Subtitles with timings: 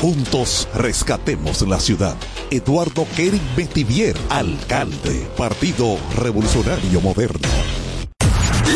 [0.00, 2.16] Juntos rescatemos la ciudad.
[2.50, 7.48] Eduardo Kering Betivier, alcalde, Partido Revolucionario Moderno.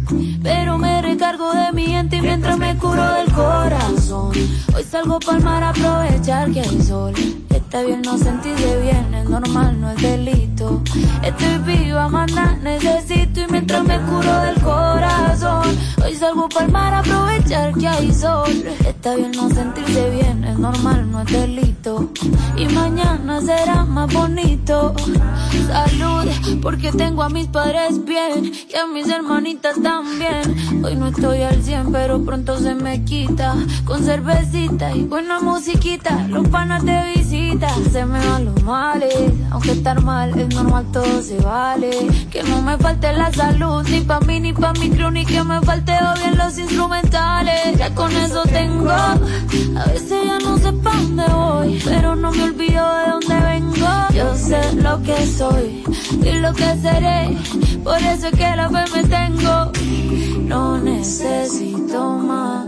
[0.42, 4.32] pero me recargo de mi gente mientras me curo del corazón.
[4.76, 7.14] Hoy salgo para mar a aprovechar que hay sol.
[7.48, 10.82] Está bien no sentirse bien, es normal, no es delito.
[11.22, 15.78] Estoy viva, manda, necesito y mientras me curo del corazón.
[16.04, 18.64] Hoy salgo para mar a aprovechar que hay sol.
[18.98, 22.10] Está bien no sentirse bien, es normal, no es delito.
[22.56, 24.92] Y mañana será más bonito.
[25.68, 26.28] Salud,
[26.60, 30.84] porque tengo a mis padres bien y a mis hermanitas también.
[30.84, 33.54] Hoy no estoy al 100, pero pronto se me quita.
[33.84, 39.14] Con cervecita y buena musiquita, los panas de visita se me van los males.
[39.52, 41.90] Aunque estar mal es normal, todo se vale.
[42.32, 45.44] Que no me falte la salud, ni pa' mí ni pa' mi crew, ni que
[45.44, 47.78] me falte o bien los instrumentales.
[47.78, 48.87] Ya con eso tengo.
[48.90, 53.86] A veces ya no sé pa' dónde voy, pero no me olvido de dónde vengo.
[54.14, 55.84] Yo sé lo que soy
[56.22, 57.36] y lo que seré.
[57.84, 59.72] Por eso es que la fe me tengo.
[60.46, 62.66] No necesito más,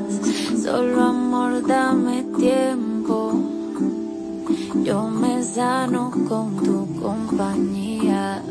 [0.63, 3.33] solo amor, dame tiempo.
[4.85, 8.43] Yo me sano con tu compañía.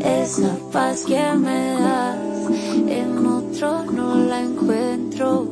[0.00, 2.18] Esa paz que me das,
[2.88, 5.48] en otro no la encuentro,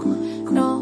[0.51, 0.82] no.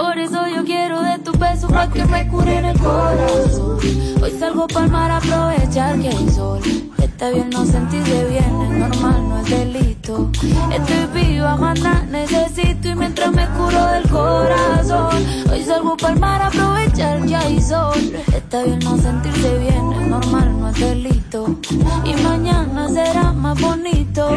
[0.00, 3.78] Por eso yo quiero de tu beso para que me cure en el corazón.
[4.22, 6.60] Hoy salgo para el mar a aprovechar que hay sol.
[6.96, 10.30] Está bien no sentirse bien, es normal, no es delito.
[10.72, 15.22] Estoy viva, manda, necesito y mientras me curo del corazón.
[15.52, 18.00] Hoy salgo para el mar a aprovechar que hay sol.
[18.34, 21.58] Está bien no sentirse bien, es normal, no es delito.
[22.06, 24.30] Y mañana será más bonito.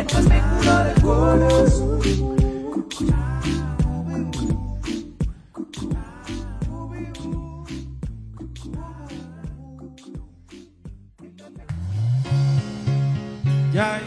[13.74, 14.00] Ya.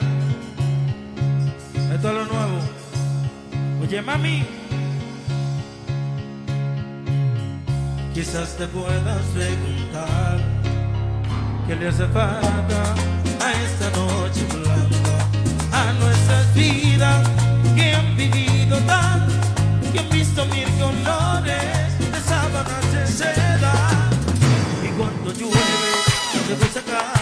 [1.92, 2.60] Esto es lo nuevo.
[3.82, 4.46] Oye, mami.
[8.14, 10.38] Quizás te puedas preguntar
[11.66, 12.94] qué le hace falta
[13.44, 15.16] a esta noche blanca,
[15.72, 17.28] a nuestras vidas
[17.74, 19.26] que han vivido tan,
[19.92, 23.74] que han visto mil colores de sábanas de seda.
[24.84, 25.90] Y cuando llueve,
[26.46, 27.15] te ves a caminar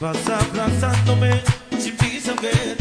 [0.00, 1.42] Vas abrazándome
[1.76, 2.77] sin prisa que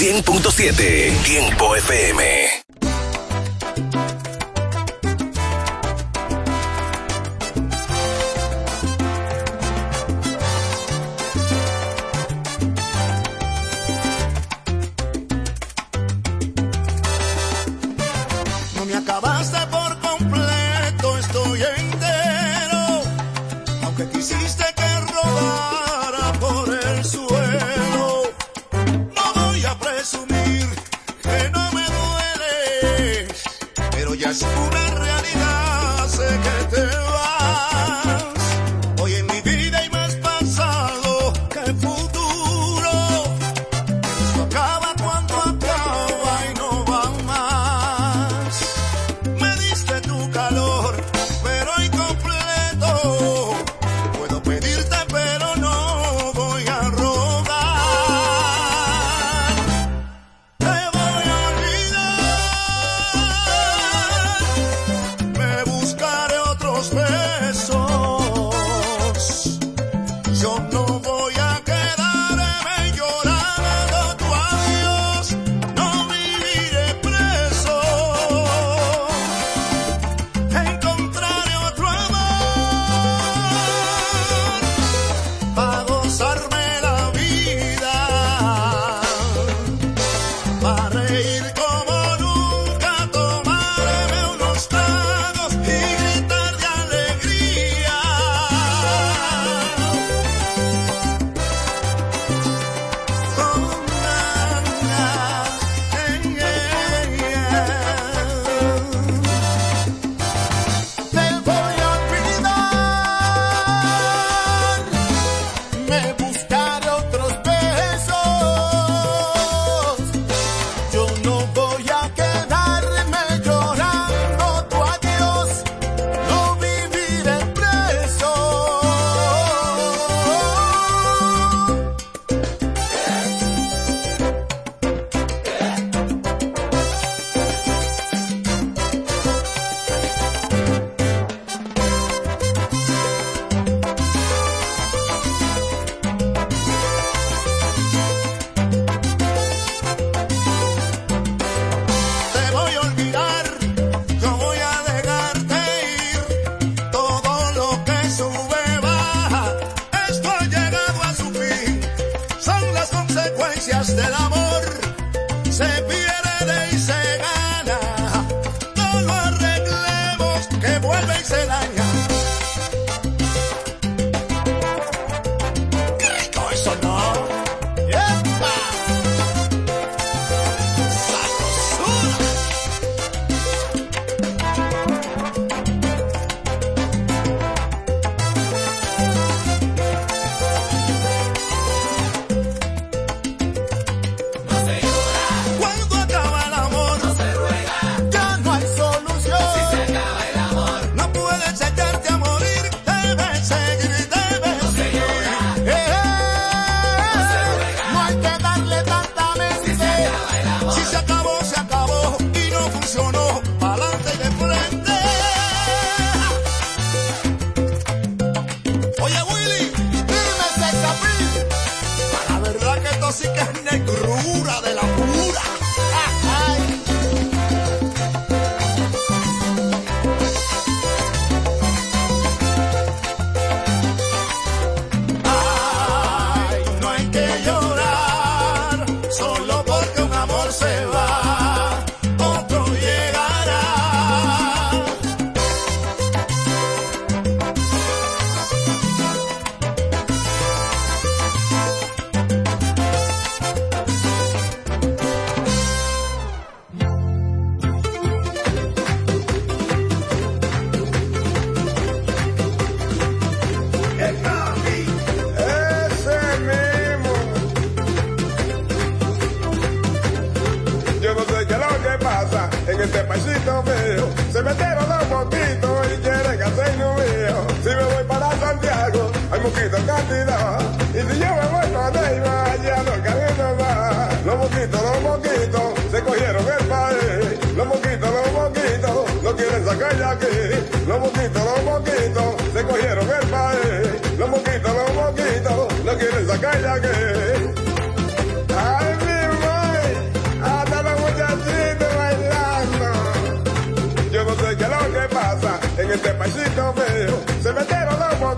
[0.00, 2.39] 100.7 Tiempo FM.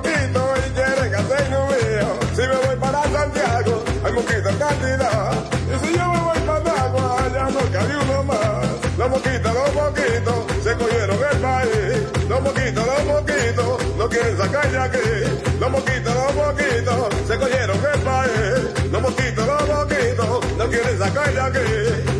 [0.02, 2.08] poquito y quiere que tengo mío.
[2.34, 5.32] Si me voy para Santiago, hay mosquita en cantidad.
[5.72, 8.66] Y si yo me voy para Managua, ya no cabe uno más.
[8.98, 12.28] Los mosquitos, los poquitos, se cogieron el país.
[12.28, 15.08] Los mosquitos, los poquitos, no quieren sacar de aquí.
[15.60, 18.90] Los mosquitos, los poquitos, se cogieron el país.
[18.90, 22.11] Los mosquitos, los poquitos, no quieren sacar de aquí.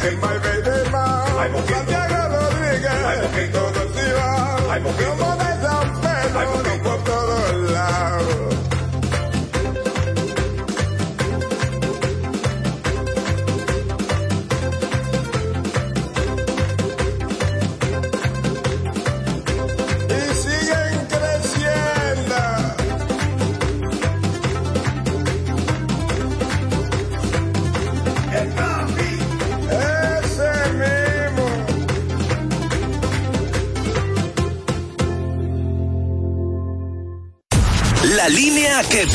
[0.00, 1.66] Moquín, baby man.
[1.68, 3.52] Santiago Rodríguez.
[3.52, 3.88] Todo el
[4.82, 6.79] como de San Pedro.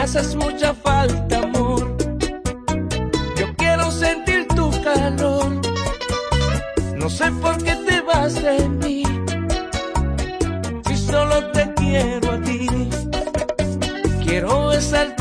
[0.00, 1.96] haces mucha falta, amor.
[3.36, 5.60] Yo quiero sentir tu calor.
[6.96, 9.02] No sé por qué te vas de mí.
[10.86, 12.66] Si solo te quiero a ti.
[14.24, 15.19] Quiero besarte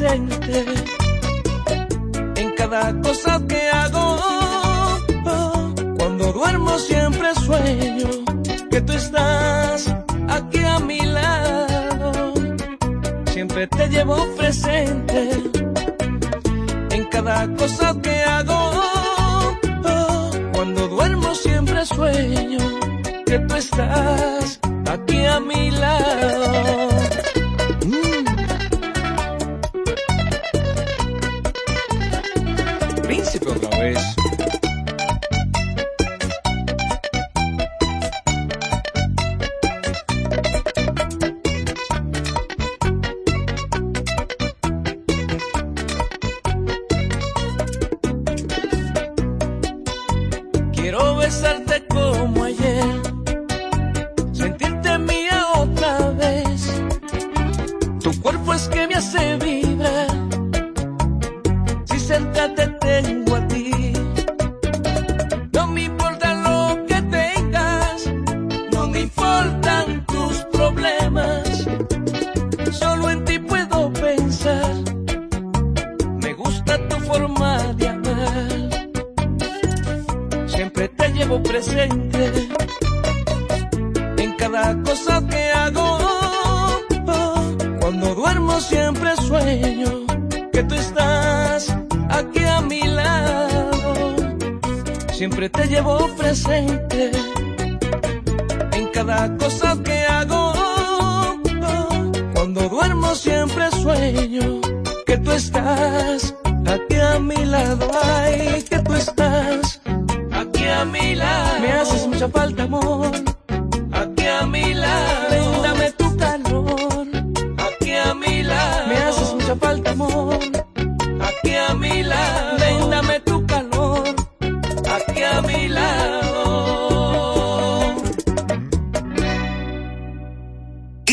[0.00, 0.67] ausente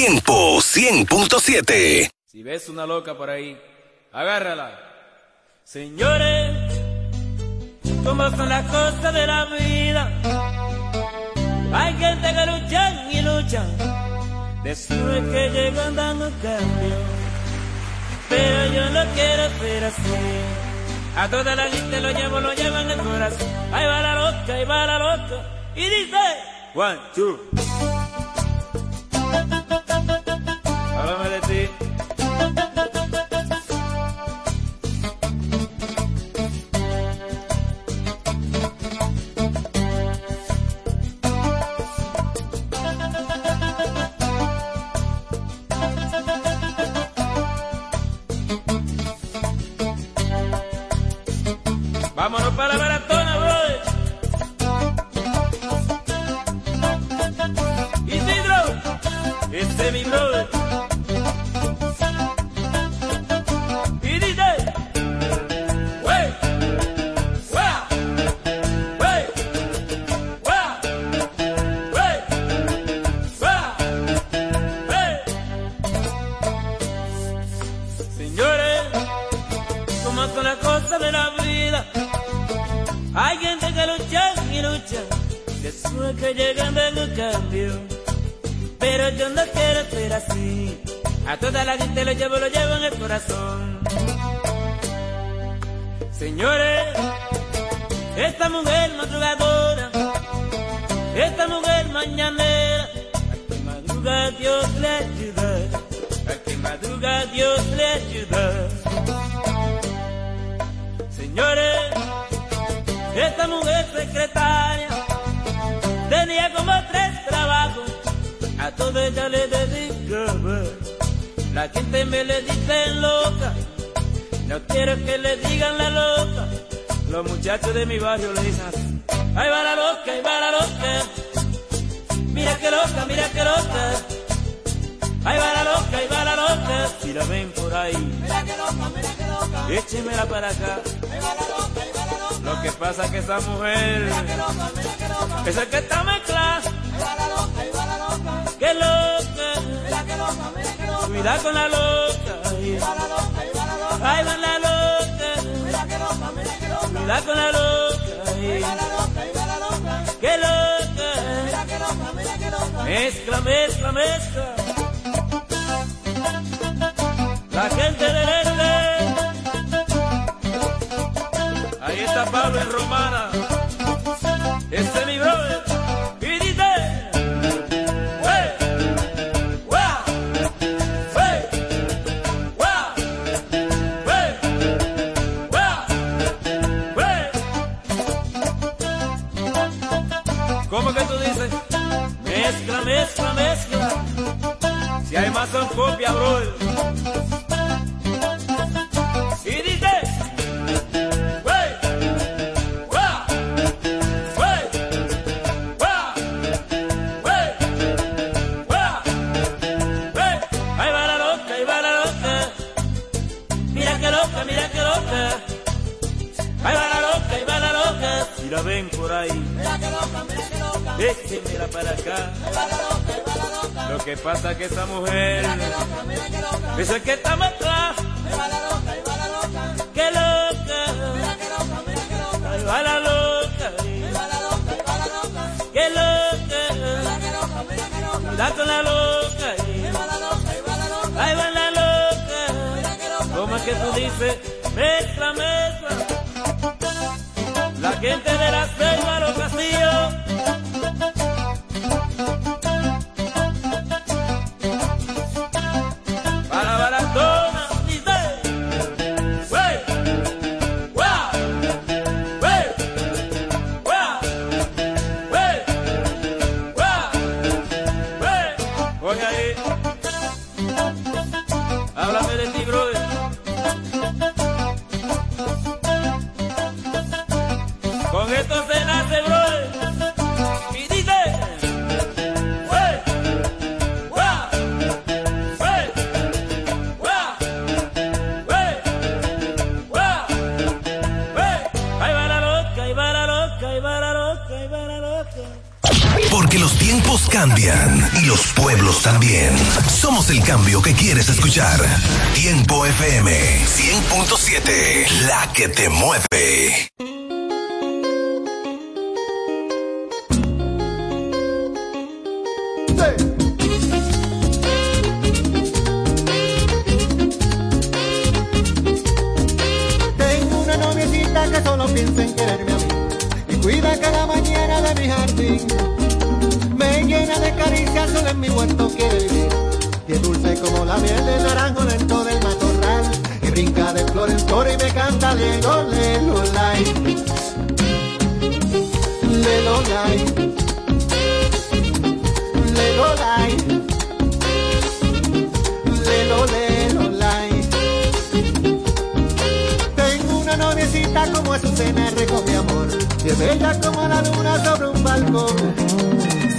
[0.08, 2.12] Tiempo 100.7.
[2.28, 3.60] Si ves una loca por ahí,
[4.12, 4.80] agárrala.
[5.64, 6.80] Señores,
[8.04, 10.22] como son las cosas de la vida.
[11.74, 13.66] Hay gente que lucha y lucha.
[14.64, 16.98] Después que llegan dando cambio.
[18.30, 20.02] Pero yo no quiero ser así.
[21.18, 23.48] A toda la gente lo llevo, lo llevo en el corazón.
[23.74, 25.72] Ahí va la loca, ahí va la loca.
[25.76, 26.18] Y dice:
[26.76, 27.95] One, two.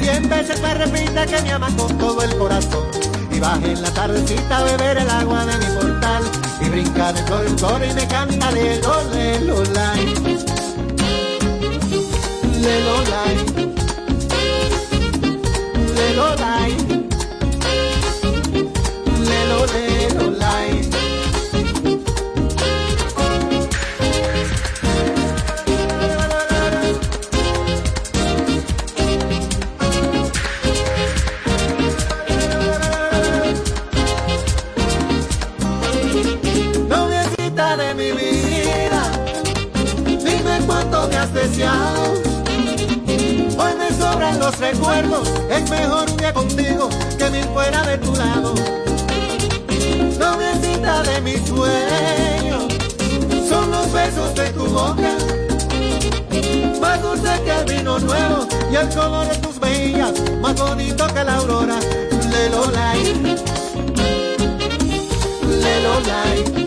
[0.00, 2.84] Cien veces me repita que me ama con todo el corazón.
[3.30, 6.22] Y baje en la tardecita a beber el agua de mi portal.
[6.60, 9.94] Y brinca de flor en flor y me canta de Lola, Lola.
[12.60, 13.24] Le Lola.
[15.94, 16.95] Le
[58.76, 61.78] el color de tus mejillas, más bonito que la aurora.
[62.30, 63.14] Lelolai,
[65.62, 66.65] Lelolai.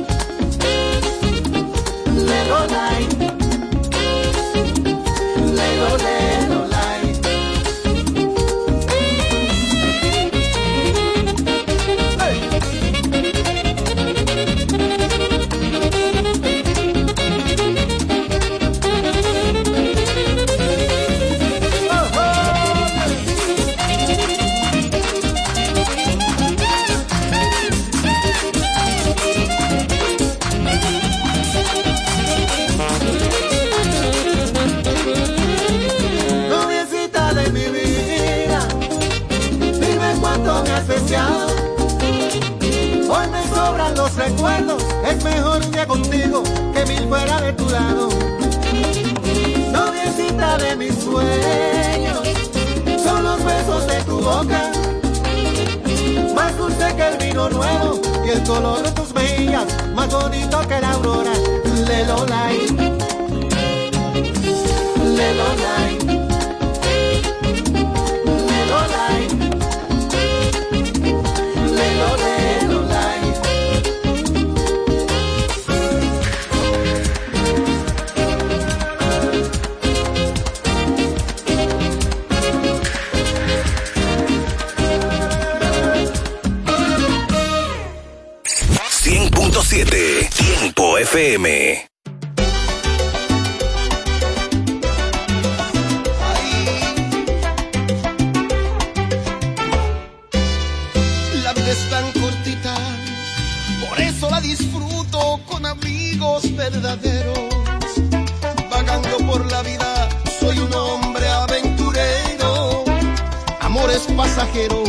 [114.39, 114.87] pasajeros,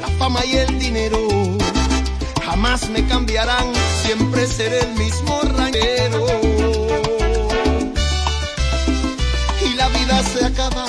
[0.00, 1.18] la fama y el dinero
[2.44, 3.66] jamás me cambiarán,
[4.04, 6.24] siempre seré el mismo ranchero.
[9.66, 10.86] Y la vida se acaba,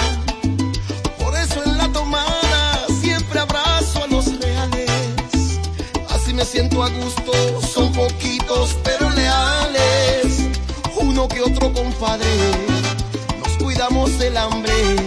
[1.18, 4.92] por eso en la tomada siempre abrazo a los reales.
[6.10, 7.32] Así me siento a gusto,
[7.74, 10.50] son poquitos pero leales.
[10.98, 12.30] Uno que otro compadre,
[13.44, 14.99] nos cuidamos del hambre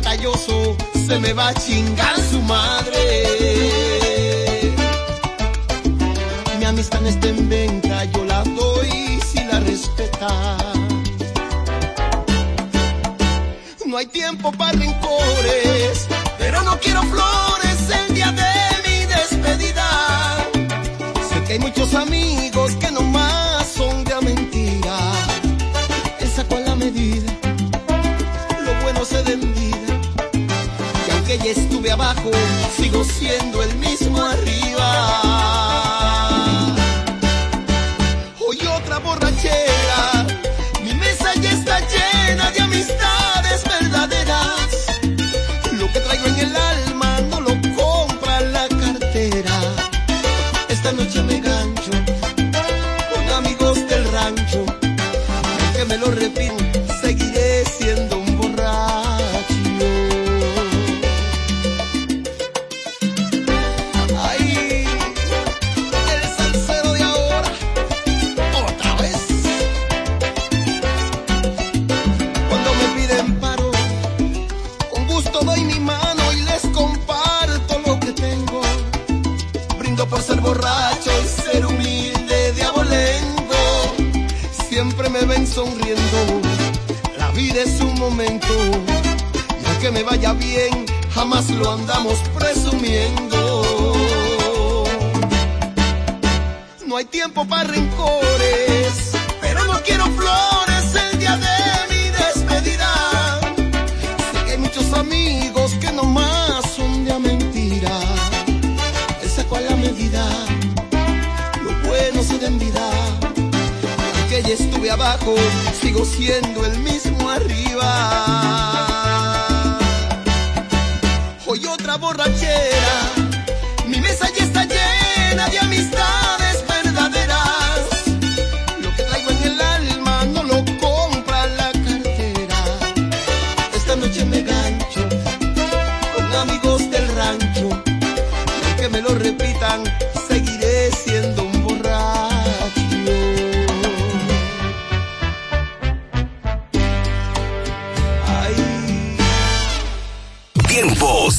[0.00, 3.00] batalloso se me va a chingar su madre.
[6.58, 10.58] Mi amistad no está en venta, yo la doy si la respeta.
[13.86, 16.06] No hay tiempo para rencores,
[16.38, 17.45] pero no quiero flores.
[33.04, 33.55] Siendo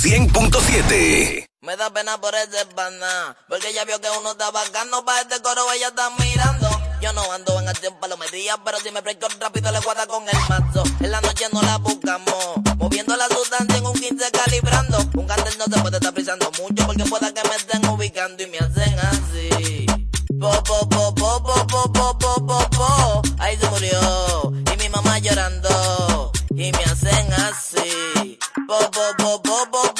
[0.07, 1.45] 100.7.
[1.59, 5.41] Me da pena por ese pana, porque ella vio que uno está bacano para este
[5.41, 6.69] coro, ella está mirando.
[7.01, 10.37] Yo no ando en acción palomería, pero si me fresco rápido le guarda con el
[10.47, 10.83] mazo.
[11.01, 14.97] En la noche no la buscamos, moviendo la sustancia en un 15 calibrando.
[15.15, 18.47] Un candel no se puede estar frisando mucho, porque pueda que me estén ubicando y
[18.47, 19.85] me hacen así.
[20.39, 23.21] Po, po, po, po, po, po, po, po, po, po.
[23.39, 28.39] Ahí se murió, y mi mamá llorando, y me hacen así.
[28.67, 29.96] Po, po, po, po, po, po,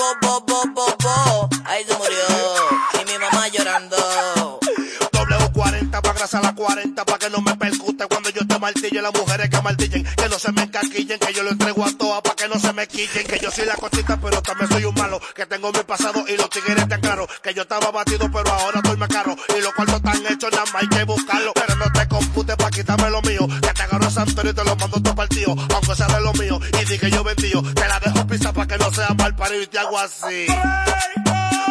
[6.27, 8.05] W40 pa' grasa la 40 pa' que no me percute.
[8.07, 11.43] Cuando yo te martillo las mujeres que martillen que no se me encaquillen que yo
[11.43, 13.25] lo entrego a todas pa' que no se me quillen.
[13.25, 15.21] Que yo soy la cosita pero también soy un malo.
[15.35, 17.27] Que tengo mi pasado y los tigres tan claro.
[17.41, 19.35] Que yo estaba batido pero ahora estoy más caro.
[19.57, 21.53] Y los cuartos están hechos nada más hay que buscarlo.
[21.53, 23.47] Pero no te computes pa' quitarme lo mío.
[23.61, 25.55] Que te agarro Santorio y te lo mando todo partido.
[25.75, 26.59] Aunque sea de lo mío.
[26.81, 29.63] Y di que yo vendío te la dejo pisa pa' que no sea mal parido
[29.63, 30.47] y te hago así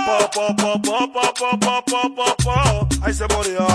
[0.06, 2.88] po, po, po, po, po, po, po, po, po, po.
[3.02, 3.66] Ahí se murió.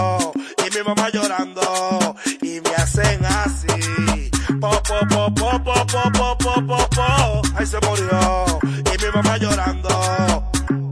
[0.66, 2.16] Y mi mamá llorando.
[2.42, 4.32] Y me hacen así.
[4.62, 7.42] Po, po, po, po, po, po, po, po, po, po.
[7.56, 8.46] Ahí se murió.
[8.64, 9.90] Y mi mamá llorando.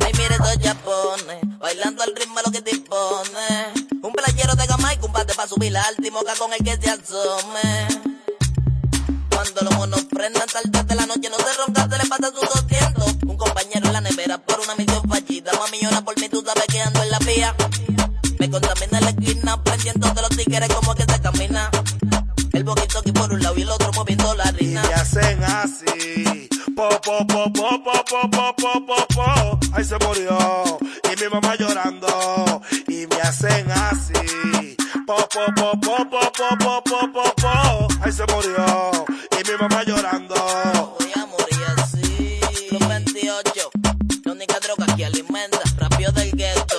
[0.06, 3.74] Ay, mire esos japones, bailando al ritmo lo que te impone.
[4.02, 7.88] Un playero de gama y combate pa' subir al timoca con el que se asome.
[9.80, 12.50] Cuando los monos prendan tarde de la noche, no se ronca, se le pasa sus
[12.68, 13.16] 200.
[13.28, 15.54] Un compañero en la nevera por una misión fallida.
[15.58, 17.56] Mami llora por mí, tú sabes que ando en la vía.
[18.40, 21.72] Me contamina la esquina, prendiendo de los tigres como que se camina.
[22.52, 24.82] El boquito aquí por un lado y el otro moviendo la Y rina.
[24.84, 26.50] me hacen así.
[26.76, 29.60] Po, po, po, po, po, po, po, po.
[29.72, 30.78] Ahí se murió.
[31.06, 32.62] Y mi mamá llorando.
[32.90, 34.76] Y me hacen así.
[35.08, 37.88] Po, po, po, po, po, po, po, po, po, po.
[38.04, 39.06] Ahí se murió.
[39.60, 40.36] Mamá llorando.
[40.98, 42.40] Voy a morir así.
[42.72, 43.72] Los 28,
[44.24, 45.60] la única droga que alimenta.
[45.76, 46.76] Rápido del gueto.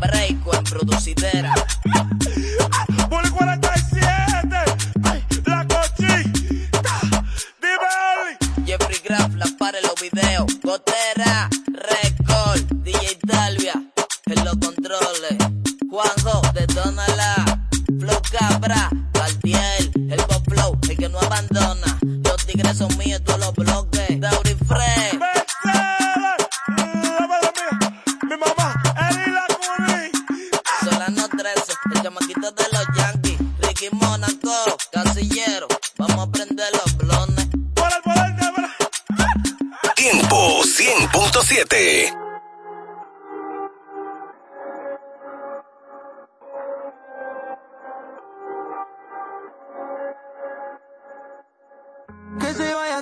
[0.00, 1.54] Breako en producidera.
[3.10, 4.56] Bully 47.
[5.02, 7.00] Ay, la cochita.
[7.60, 8.64] Dime, Oli.
[8.64, 10.46] Jeffrey Graff, la para los videos.
[10.62, 13.74] Gotera, Record, DJ Talvia,
[14.26, 15.41] en los controles.
[23.56, 25.01] los bloques.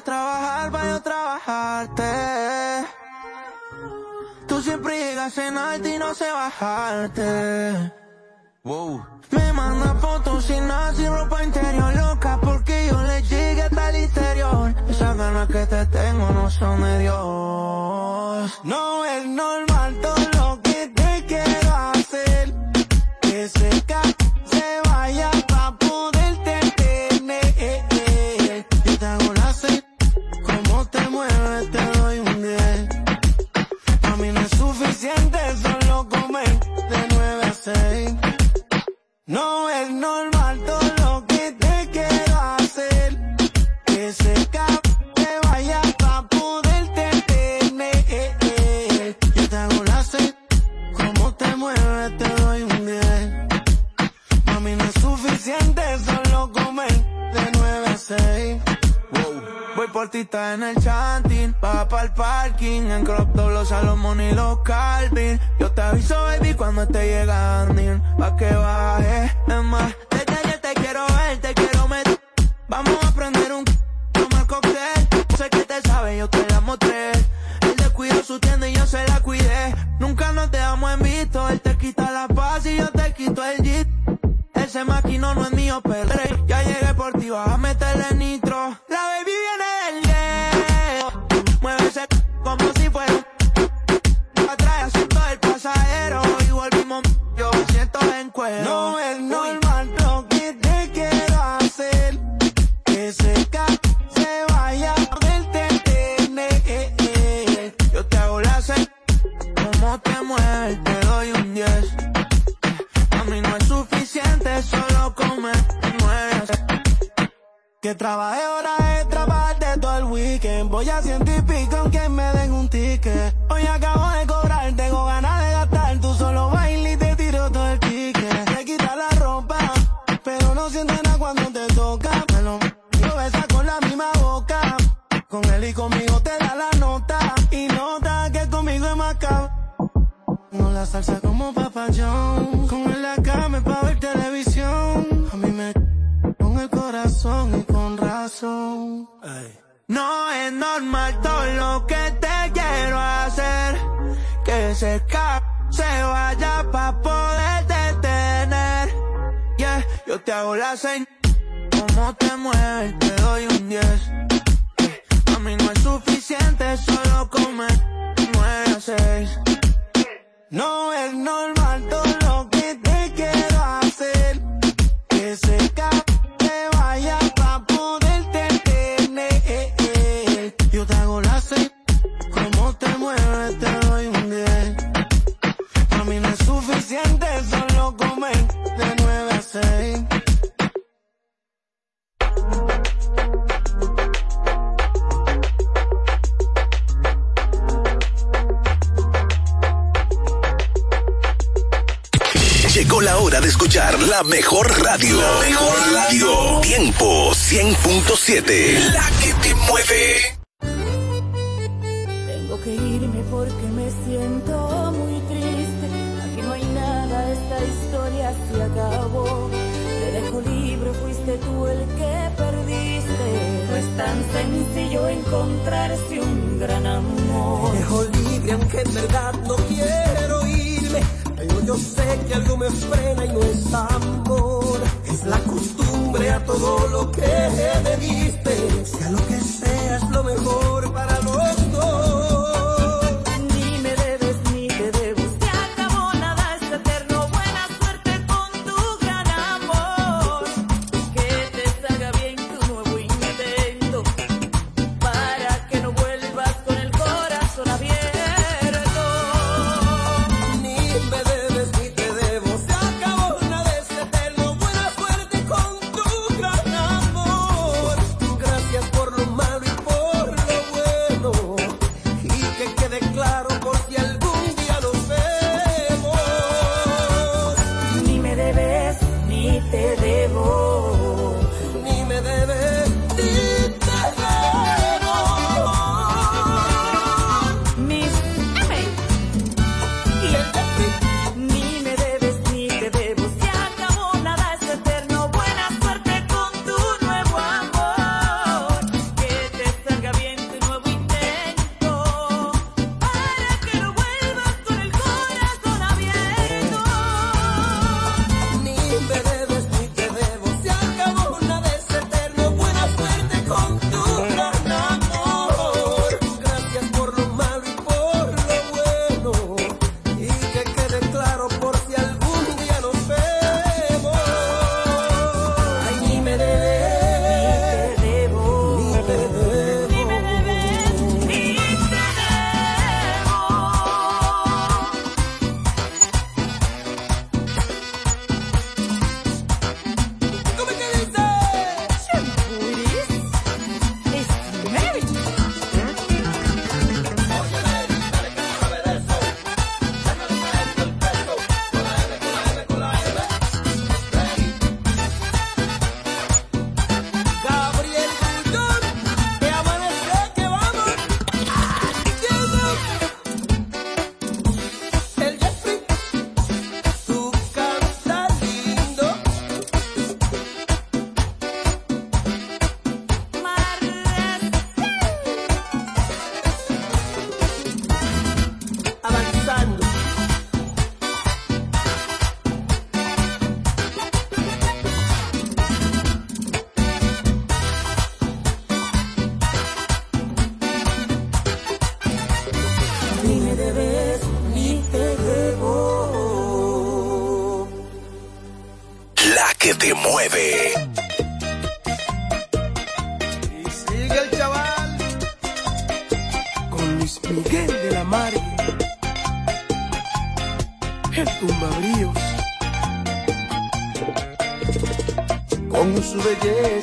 [0.00, 2.12] trabajar, vaya a trabajarte.
[4.46, 7.92] Tú siempre llegas en alto y no sé bajarte.
[8.64, 9.06] Wow.
[9.30, 13.96] Me manda fotos sin nada, sin ropa interior, loca, porque yo le llegué hasta el
[14.04, 14.74] interior.
[14.88, 18.60] Esas ganas que te tengo no son de Dios.
[18.64, 22.54] No es normal todo lo que te quiero hacer.
[23.22, 23.82] Que se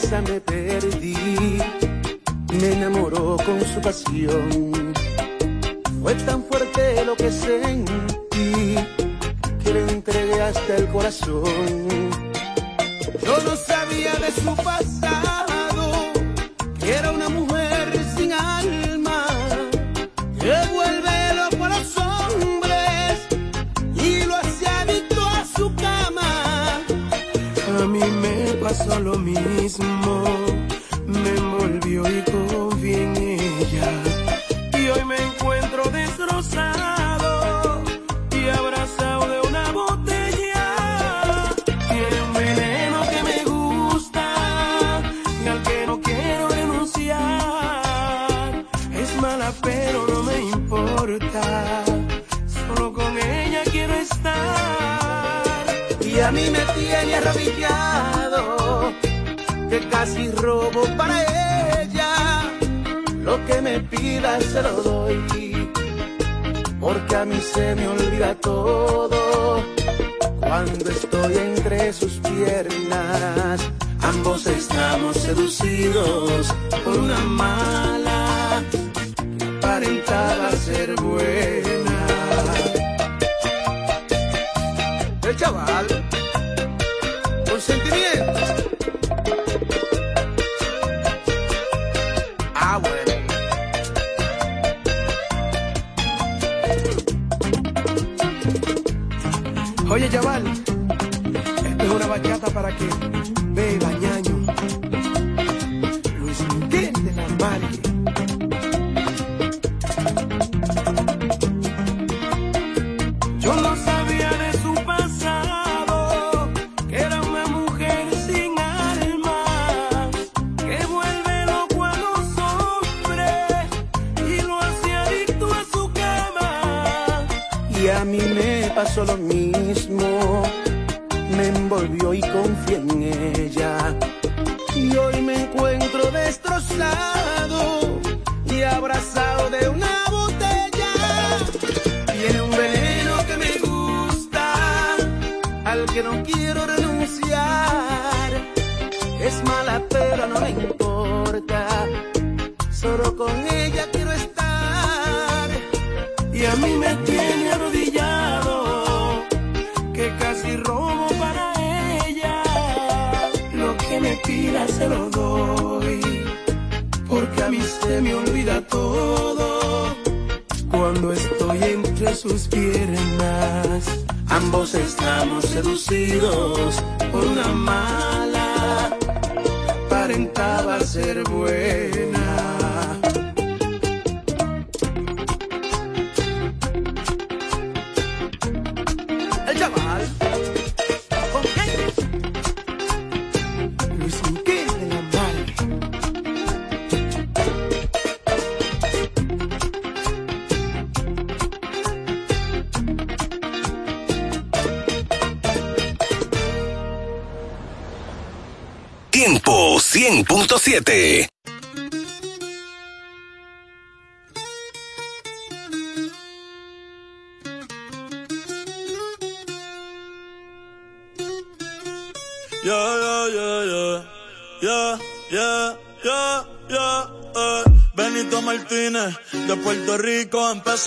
[0.07, 0.46] send it.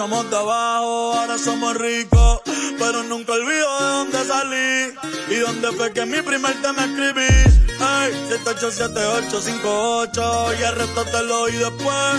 [0.01, 2.41] Empezamos de abajo, ahora somos ricos.
[2.79, 4.95] Pero nunca olvido de dónde salí
[5.29, 7.21] y dónde fue que mi primer tema escribí.
[7.21, 12.15] Ey, 787858 y el resto te lo oí después.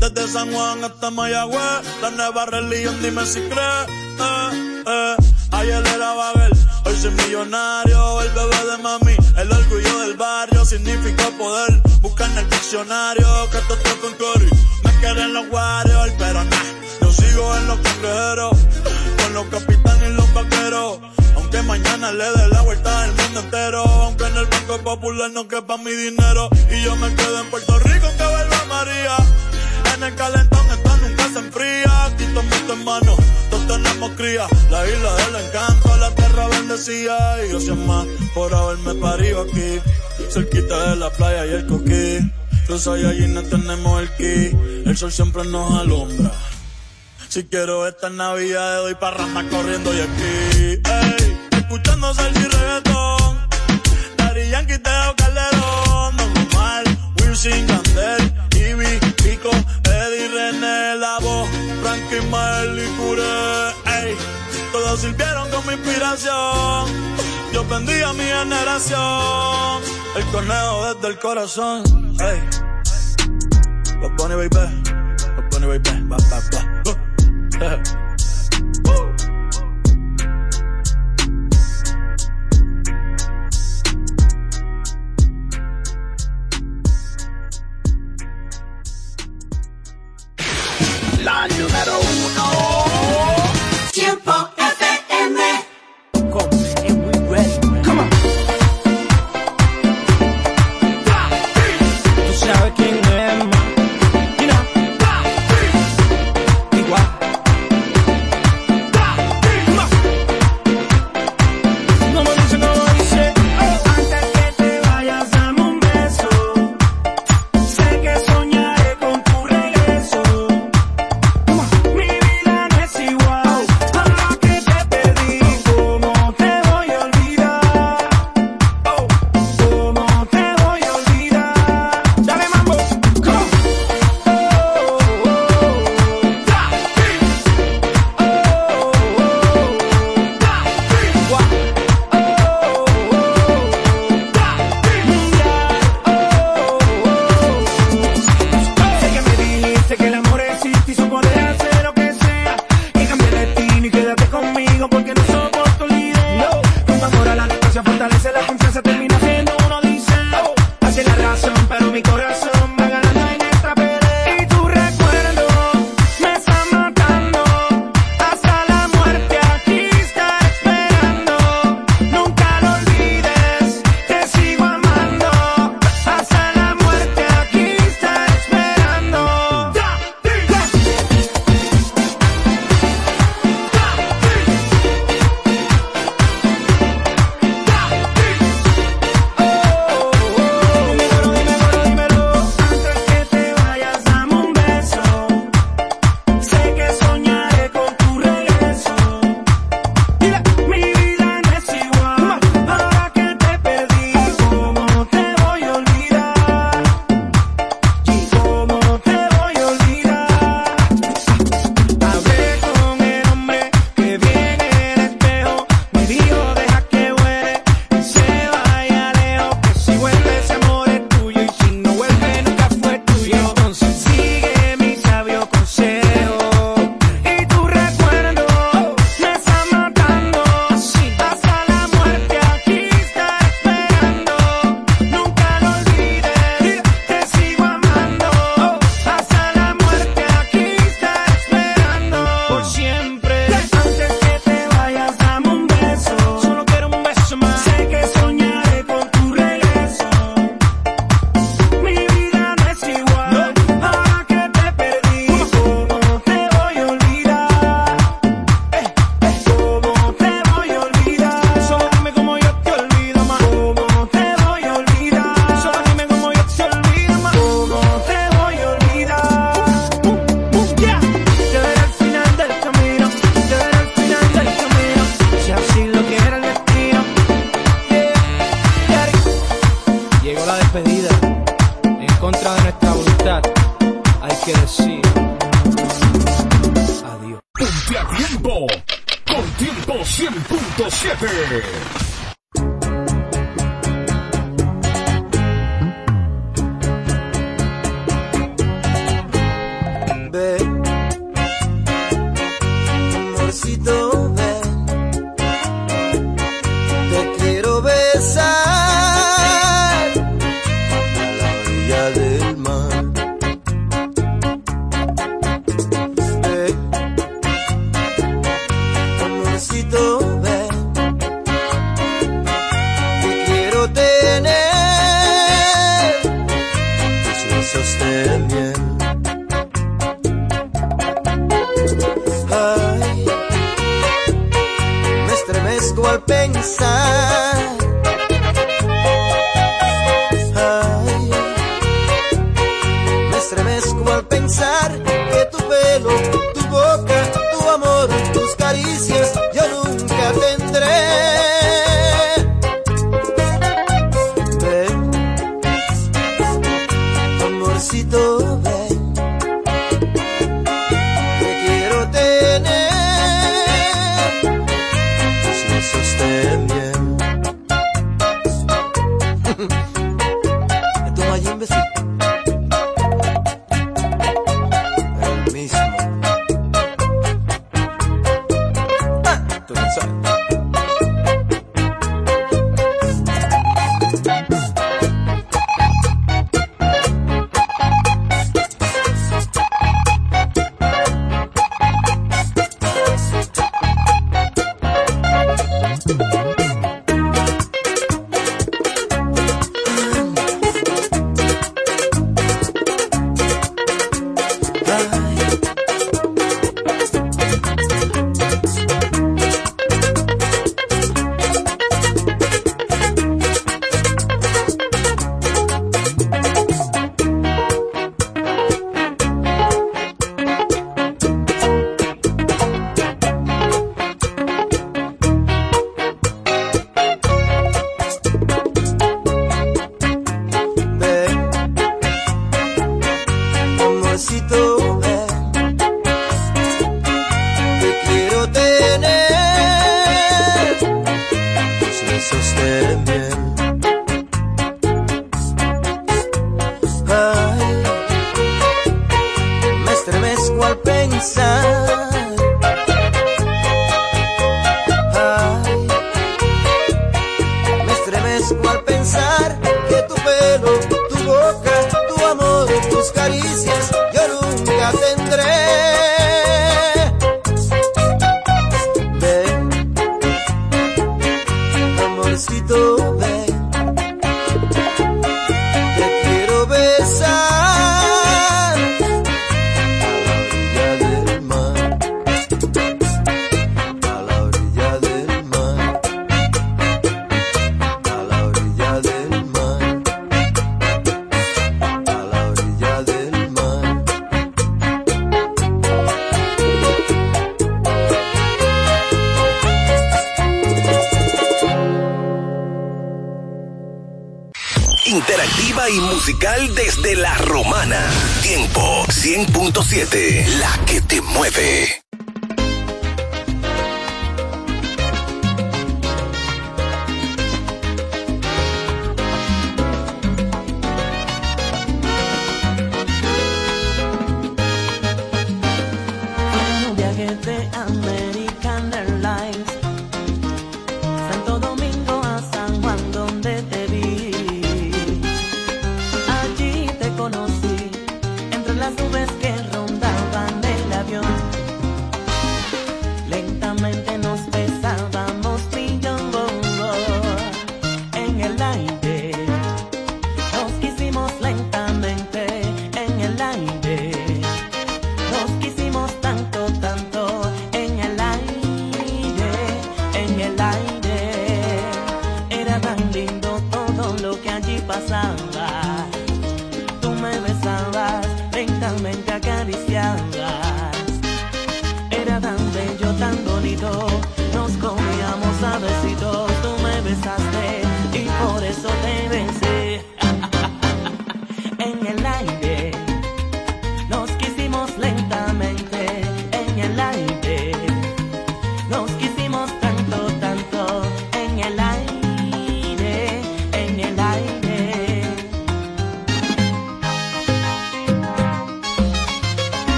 [0.00, 3.86] Desde San Juan hasta Mayagüez, la nueva religión, dime si crees.
[4.18, 5.14] Eh, eh.
[5.52, 6.50] Ayer era Babel,
[6.86, 11.80] hoy soy millonario, el bebé de mami, el orgullo del barrio, significa poder.
[12.00, 14.50] Buscar en el diccionario que esto con Curry.
[14.82, 16.85] Me quieren los Warriors, pero nah,
[17.36, 18.56] en los cangrejeros,
[19.22, 20.98] con los capitanes y los vaqueros.
[21.36, 25.46] Aunque mañana le dé la vuelta al mundo entero, aunque en el Banco Popular no
[25.46, 29.16] quepa mi dinero, y yo me quedo en Puerto Rico aunque vuelva María.
[29.94, 33.16] En el calentón esto nunca se enfría, aquí tomito en mano,
[33.50, 38.94] todos tenemos cría, la isla del encanto, la tierra bendecida, y gracias más por haberme
[38.94, 39.80] parido aquí,
[40.30, 42.30] cerquita de la playa y el coquí,
[42.68, 44.56] los Saiyajines tenemos el ki,
[44.86, 46.32] el sol siempre nos alumbra,
[47.28, 53.48] si quiero esta Navidad, le doy parranda corriendo y aquí, ey, escuchando salsa y reggaetón.
[54.16, 56.84] Daddy Yankee, Teo Calderón, Don Omar,
[57.20, 59.50] Wilson, Candel, Ivy, Pico,
[59.84, 61.48] Eddie, René, La Voz,
[61.82, 63.68] Frankie, Marley, Curé,
[64.02, 64.16] ey,
[64.72, 67.16] todos sirvieron como inspiración.
[67.52, 69.82] Yo bendiga a mi generación.
[70.16, 71.82] El conejo desde el corazón,
[72.20, 72.40] ey.
[74.00, 74.48] Bad Bunny, baby.
[74.50, 75.90] Bad Bunny, baby.
[76.08, 76.95] Bad, bad, bad.
[77.62, 78.05] up.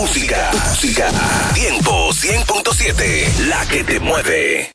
[0.00, 1.10] música, música.
[1.52, 4.69] Tiempo 100.7, la que te mueve.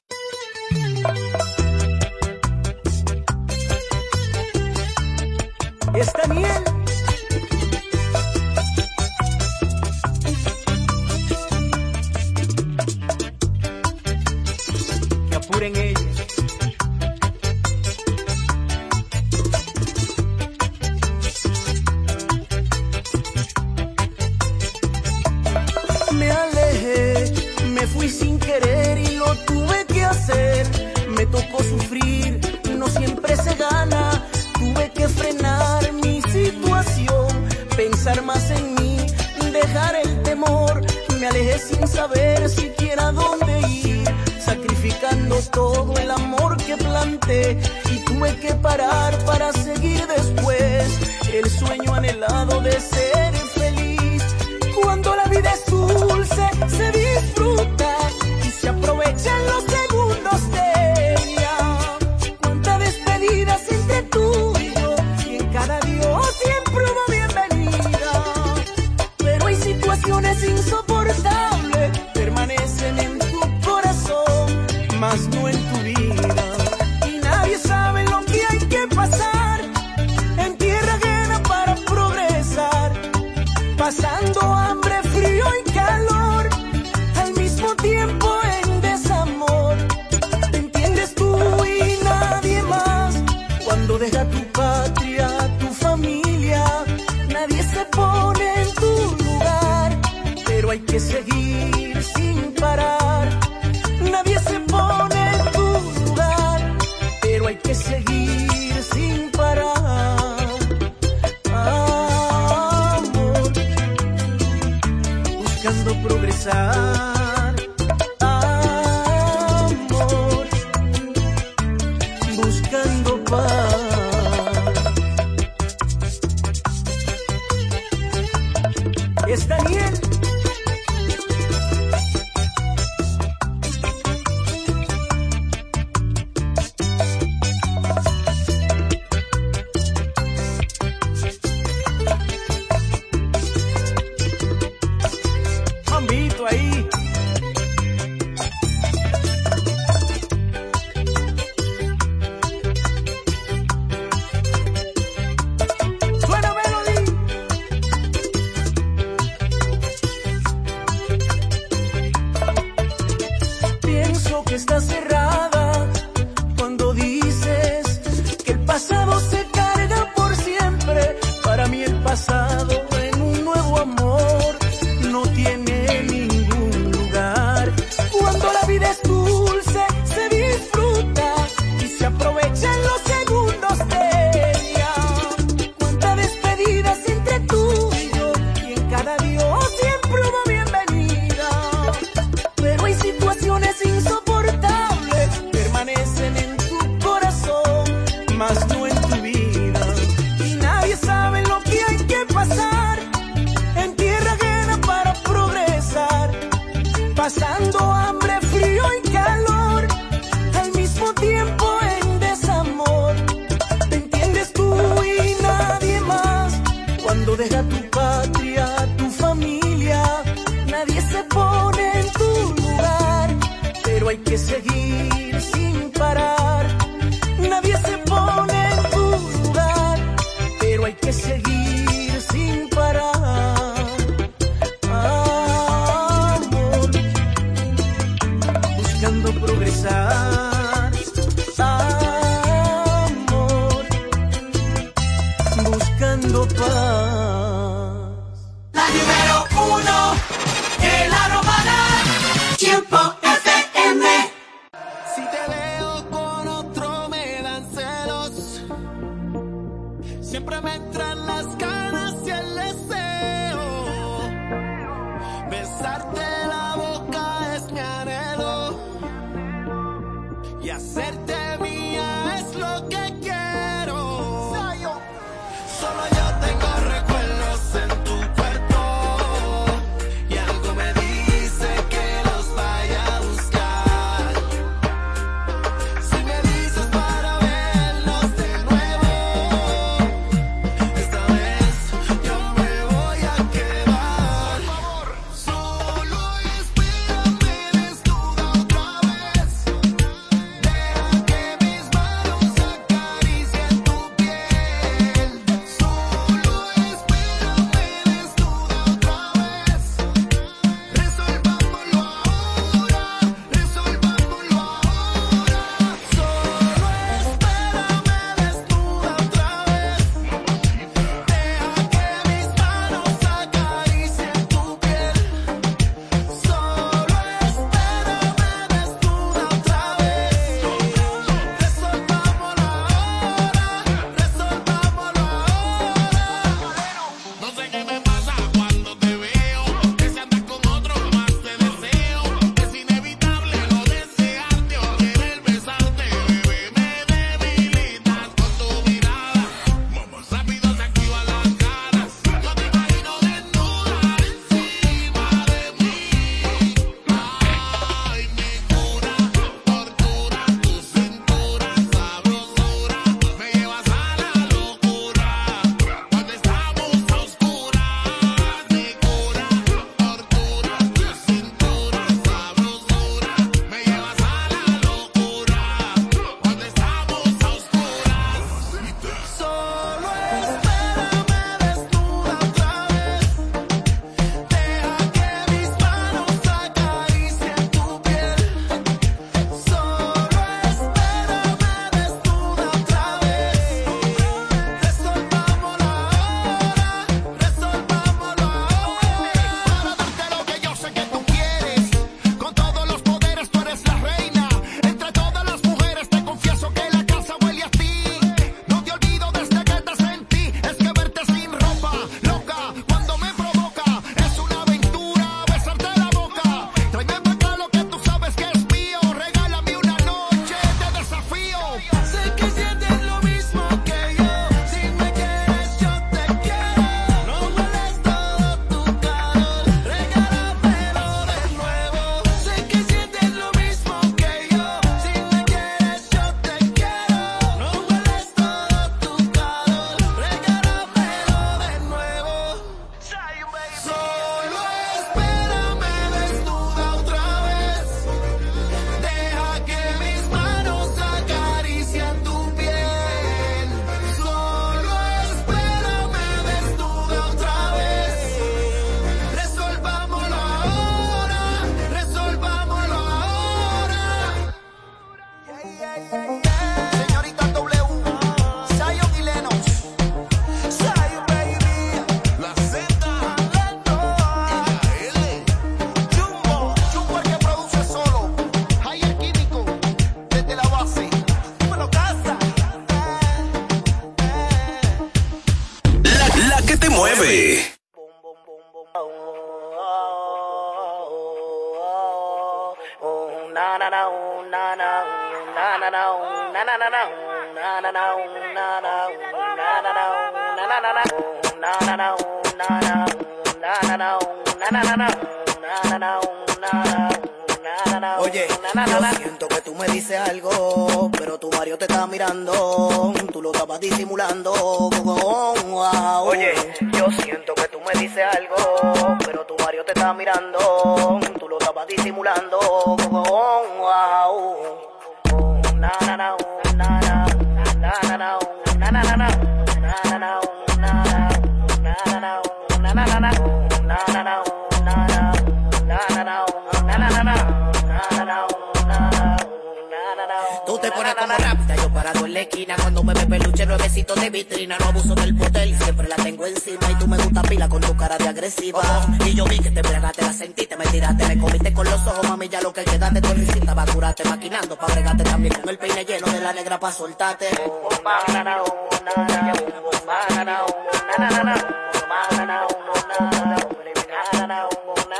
[47.28, 49.51] y tuve que parar para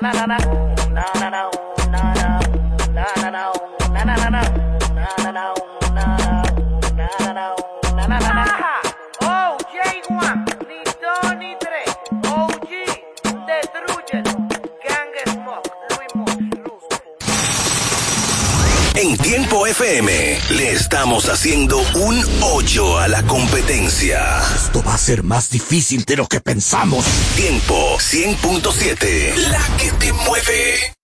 [0.00, 0.67] 来来来。
[19.00, 24.42] En Tiempo FM le estamos haciendo un 8 a la competencia.
[24.56, 27.06] Esto va a ser más difícil de lo que pensamos.
[27.36, 30.97] Tiempo 100.7, la que te mueve.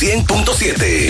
[0.00, 1.09] 100.7,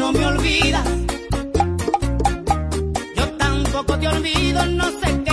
[0.00, 0.88] no me olvidas.
[3.16, 5.29] Yo tampoco te olvido, no sé qué.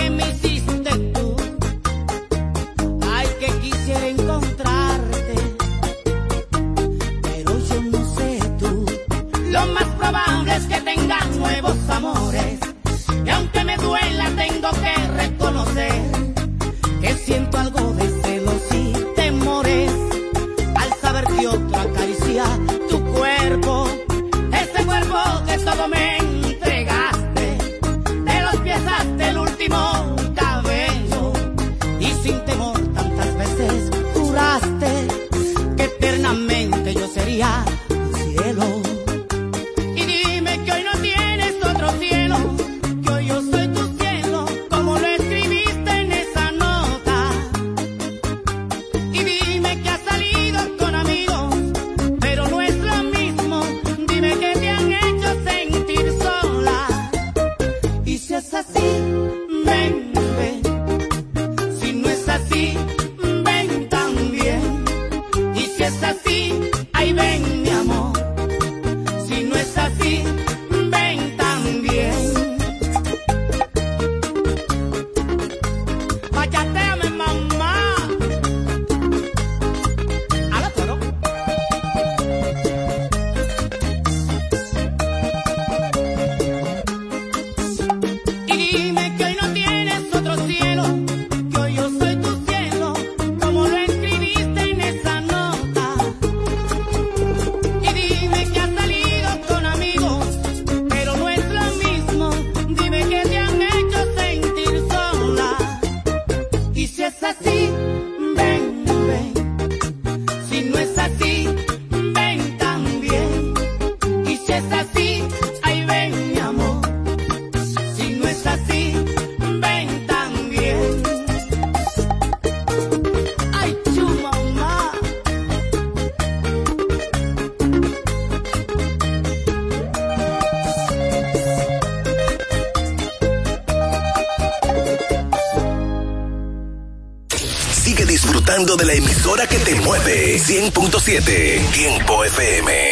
[139.48, 142.87] que te mueve 100.7 Tiempo FM.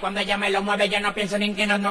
[0.00, 1.90] Cuando ella me lo mueve, yo no pienso en que no, no.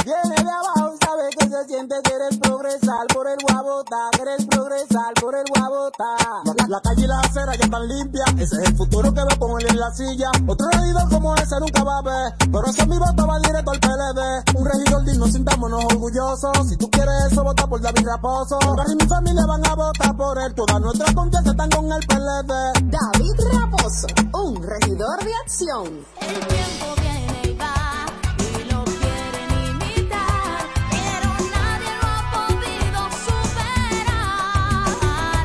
[0.04, 5.14] viene de abajo y sabe que se siente querer progresar por el guabota, querer progresar
[5.22, 6.43] por el guabota.
[6.74, 9.38] La, calle y la acera ya están limpias, ese es el futuro que va a
[9.38, 10.32] poner en la silla.
[10.48, 13.70] Otro regidor como ese nunca va a ver, pero ese es mi voto va directo
[13.70, 14.58] al PLD.
[14.58, 16.68] Un regidor digno, sintámonos orgullosos.
[16.68, 18.58] Si tú quieres eso, vota por David Raposo.
[18.88, 22.08] Mi y mi familia van a votar por él, toda nuestra confianza están con el
[22.08, 22.52] PLD.
[22.90, 25.86] David Raposo, un regidor de acción.
[26.22, 27.43] El tiempo viene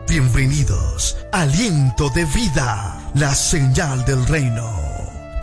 [0.08, 4.85] Bienvenidos, aliento de vida, la señal del reino,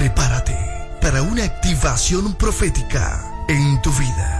[0.00, 0.56] Prepárate
[1.02, 4.39] para una activación profética en tu vida.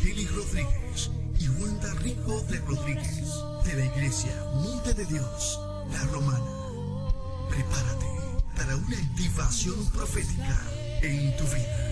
[0.00, 3.34] Argeli Rodríguez y Wanda Rico de Rodríguez
[3.66, 5.60] de la iglesia Monte de Dios,
[5.92, 6.40] la Romana.
[7.50, 8.06] Prepárate
[8.56, 10.58] para una activación profética
[11.02, 11.90] en tu vida.